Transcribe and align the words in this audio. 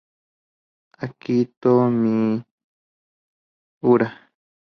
Akito 1.03 1.71
Miura 2.01 4.07